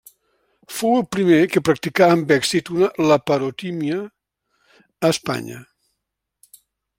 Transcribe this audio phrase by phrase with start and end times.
[0.75, 5.61] Fou el primer que practicà amb èxit una laparotomia a Espanya.